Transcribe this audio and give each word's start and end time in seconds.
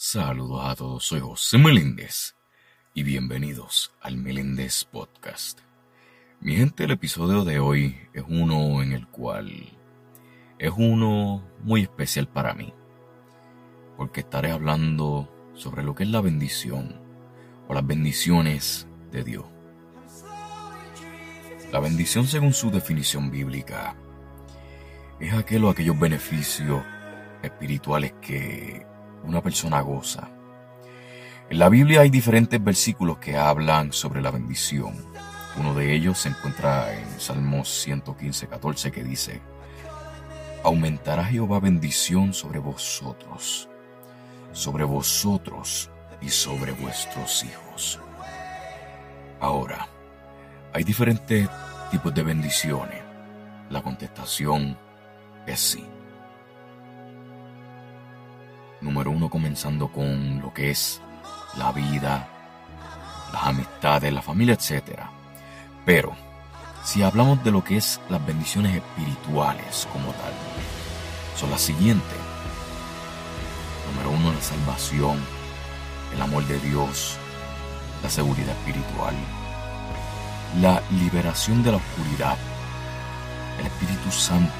Saludos 0.00 0.64
a 0.64 0.76
todos, 0.76 1.04
soy 1.04 1.18
José 1.18 1.58
Meléndez 1.58 2.36
y 2.94 3.02
bienvenidos 3.02 3.92
al 4.00 4.16
Meléndez 4.16 4.84
Podcast. 4.84 5.58
Mi 6.40 6.54
gente, 6.54 6.84
el 6.84 6.92
episodio 6.92 7.44
de 7.44 7.58
hoy 7.58 7.98
es 8.12 8.22
uno 8.28 8.80
en 8.80 8.92
el 8.92 9.08
cual 9.08 9.50
es 10.60 10.72
uno 10.76 11.42
muy 11.64 11.82
especial 11.82 12.28
para 12.28 12.54
mí, 12.54 12.72
porque 13.96 14.20
estaré 14.20 14.52
hablando 14.52 15.28
sobre 15.54 15.82
lo 15.82 15.96
que 15.96 16.04
es 16.04 16.10
la 16.10 16.20
bendición 16.20 17.02
o 17.66 17.74
las 17.74 17.84
bendiciones 17.84 18.86
de 19.10 19.24
Dios. 19.24 19.46
La 21.72 21.80
bendición 21.80 22.28
según 22.28 22.54
su 22.54 22.70
definición 22.70 23.32
bíblica 23.32 23.96
es 25.18 25.34
aquel 25.34 25.64
o 25.64 25.70
aquellos 25.70 25.98
beneficios 25.98 26.84
espirituales 27.42 28.12
que 28.22 28.86
una 29.24 29.42
persona 29.42 29.80
goza. 29.80 30.28
En 31.50 31.58
la 31.58 31.68
Biblia 31.68 32.02
hay 32.02 32.10
diferentes 32.10 32.62
versículos 32.62 33.18
que 33.18 33.36
hablan 33.36 33.92
sobre 33.92 34.20
la 34.20 34.30
bendición. 34.30 34.94
Uno 35.58 35.74
de 35.74 35.94
ellos 35.94 36.18
se 36.18 36.28
encuentra 36.28 36.94
en 36.94 37.20
Salmos 37.20 37.68
115, 37.68 38.46
14 38.46 38.92
que 38.92 39.02
dice, 39.02 39.40
Aumentará 40.62 41.24
Jehová 41.24 41.60
bendición 41.60 42.34
sobre 42.34 42.58
vosotros, 42.58 43.68
sobre 44.52 44.84
vosotros 44.84 45.90
y 46.20 46.28
sobre 46.28 46.72
vuestros 46.72 47.44
hijos. 47.44 48.00
Ahora, 49.40 49.88
hay 50.72 50.84
diferentes 50.84 51.48
tipos 51.90 52.12
de 52.14 52.22
bendiciones. 52.22 53.02
La 53.70 53.82
contestación 53.82 54.76
es 55.46 55.60
sí. 55.60 55.84
Número 58.80 59.10
uno, 59.10 59.28
comenzando 59.28 59.88
con 59.88 60.40
lo 60.40 60.54
que 60.54 60.70
es 60.70 61.00
la 61.56 61.72
vida, 61.72 62.28
las 63.32 63.42
amistades, 63.44 64.12
la 64.12 64.22
familia, 64.22 64.54
etc. 64.54 65.00
Pero, 65.84 66.12
si 66.84 67.02
hablamos 67.02 67.42
de 67.42 67.50
lo 67.50 67.64
que 67.64 67.76
es 67.76 68.00
las 68.08 68.24
bendiciones 68.24 68.76
espirituales 68.76 69.88
como 69.92 70.12
tal, 70.12 70.32
son 71.36 71.50
las 71.50 71.60
siguientes. 71.60 72.18
Número 73.90 74.10
uno, 74.10 74.32
la 74.32 74.40
salvación, 74.40 75.18
el 76.14 76.22
amor 76.22 76.46
de 76.46 76.58
Dios, 76.60 77.16
la 78.02 78.08
seguridad 78.08 78.50
espiritual, 78.50 79.14
la 80.60 80.82
liberación 80.92 81.62
de 81.62 81.72
la 81.72 81.78
oscuridad, 81.78 82.36
el 83.58 83.66
Espíritu 83.66 84.10
Santo, 84.12 84.52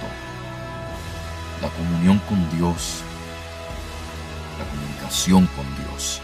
la 1.62 1.68
comunión 1.68 2.18
con 2.28 2.50
Dios, 2.56 3.02
la 4.58 4.64
comunicación 4.64 5.46
con 5.48 5.64
Dios 5.76 6.20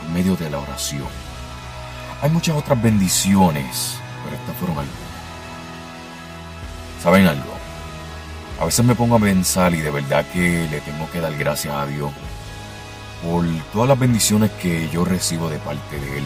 por 0.00 0.10
medio 0.10 0.36
de 0.36 0.50
la 0.50 0.58
oración. 0.58 1.08
Hay 2.22 2.30
muchas 2.30 2.56
otras 2.56 2.80
bendiciones, 2.80 3.98
pero 4.24 4.36
estas 4.36 4.56
fueron 4.56 4.78
algunas. 4.78 5.06
¿Saben 7.02 7.26
algo? 7.26 7.56
A 8.60 8.64
veces 8.64 8.84
me 8.84 8.94
pongo 8.94 9.16
a 9.16 9.20
pensar 9.20 9.74
y 9.74 9.80
de 9.82 9.90
verdad 9.90 10.24
que 10.32 10.66
le 10.70 10.80
tengo 10.80 11.10
que 11.10 11.20
dar 11.20 11.36
gracias 11.36 11.74
a 11.74 11.86
Dios 11.86 12.10
por 13.22 13.44
todas 13.72 13.88
las 13.88 13.98
bendiciones 13.98 14.50
que 14.52 14.88
yo 14.88 15.04
recibo 15.04 15.50
de 15.50 15.58
parte 15.58 16.00
de 16.00 16.18
Él, 16.18 16.24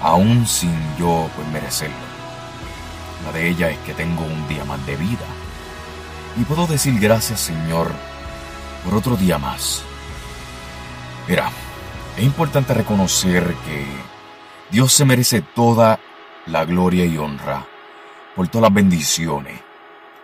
aún 0.00 0.46
sin 0.46 0.74
yo 0.96 1.28
pues 1.34 1.48
merecerlo. 1.48 1.96
Una 3.22 3.32
de 3.32 3.48
ellas 3.48 3.72
es 3.72 3.78
que 3.78 3.94
tengo 3.94 4.24
un 4.24 4.48
día 4.48 4.64
más 4.64 4.84
de 4.86 4.96
vida. 4.96 5.26
Y 6.40 6.44
puedo 6.44 6.66
decir 6.66 6.98
gracias 7.00 7.40
Señor 7.40 7.90
por 8.84 8.94
otro 8.94 9.16
día 9.16 9.38
más. 9.38 9.82
Mira, 11.30 11.48
es 12.16 12.24
importante 12.24 12.74
reconocer 12.74 13.54
que 13.64 13.86
Dios 14.72 14.92
se 14.92 15.04
merece 15.04 15.42
toda 15.42 16.00
la 16.46 16.64
gloria 16.64 17.04
y 17.04 17.16
honra 17.18 17.68
por 18.34 18.48
todas 18.48 18.62
las 18.62 18.74
bendiciones 18.74 19.60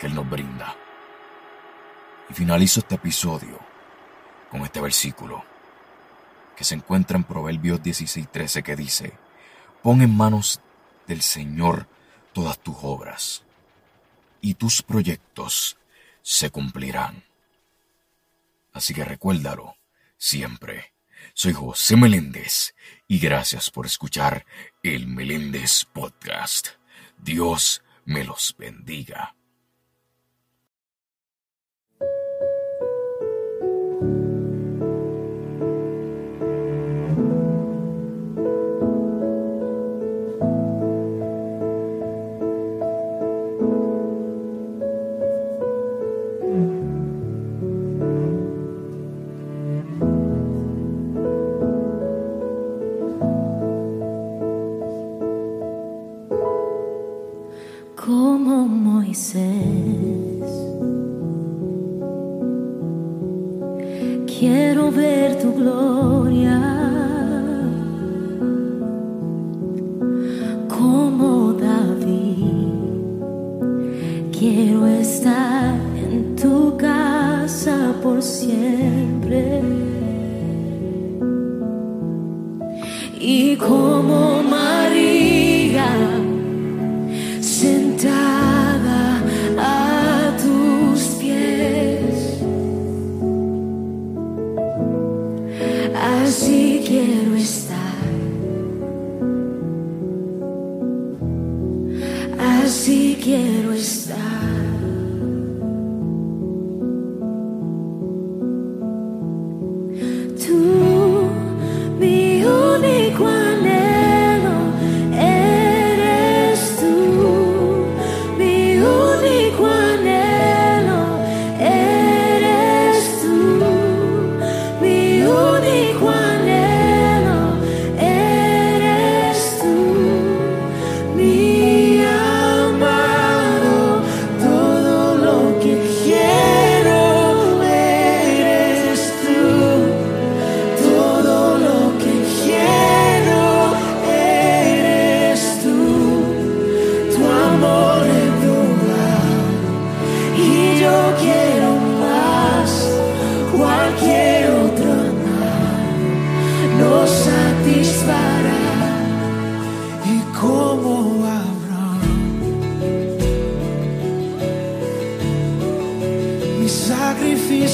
que 0.00 0.08
Él 0.08 0.16
nos 0.16 0.28
brinda. 0.28 0.74
Y 2.28 2.34
finalizo 2.34 2.80
este 2.80 2.96
episodio 2.96 3.60
con 4.50 4.62
este 4.62 4.80
versículo 4.80 5.44
que 6.56 6.64
se 6.64 6.74
encuentra 6.74 7.16
en 7.16 7.22
Proverbios 7.22 7.80
16:13 7.80 8.64
que 8.64 8.74
dice, 8.74 9.16
pon 9.84 10.02
en 10.02 10.12
manos 10.12 10.60
del 11.06 11.22
Señor 11.22 11.86
todas 12.32 12.58
tus 12.58 12.78
obras 12.82 13.44
y 14.40 14.54
tus 14.54 14.82
proyectos 14.82 15.78
se 16.22 16.50
cumplirán. 16.50 17.22
Así 18.72 18.92
que 18.92 19.04
recuérdalo 19.04 19.76
siempre. 20.18 20.95
Soy 21.34 21.52
José 21.52 21.96
Meléndez 21.96 22.74
y 23.08 23.18
gracias 23.18 23.70
por 23.70 23.86
escuchar 23.86 24.46
el 24.82 25.06
Meléndez 25.06 25.84
Podcast. 25.84 26.68
Dios 27.18 27.82
me 28.04 28.24
los 28.24 28.54
bendiga. 28.58 29.36
Y 83.56 83.95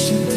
patience. 0.03 0.32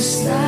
Está 0.00 0.39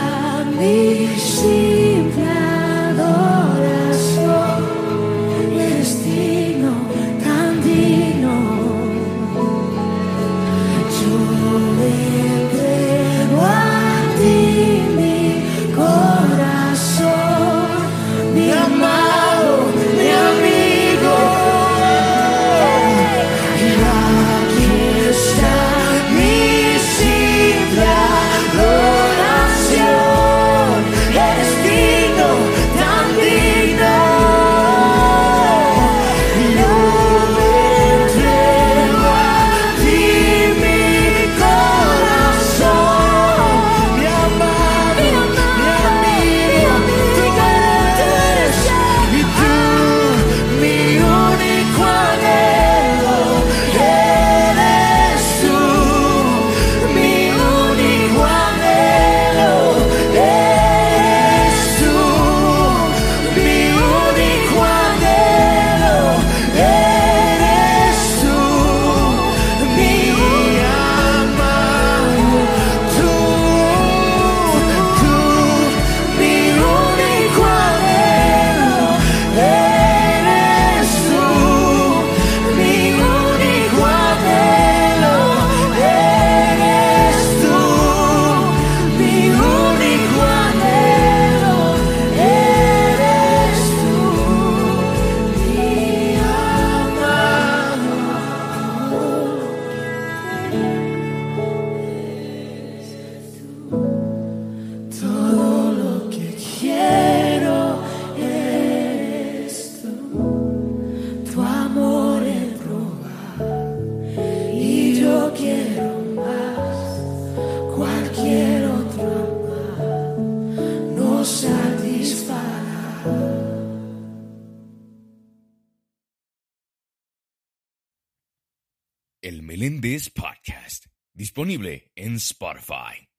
Meléndez 129.63 130.11
Podcast, 130.11 130.89
disponible 131.15 131.93
en 131.95 132.19
Spotify. 132.19 133.12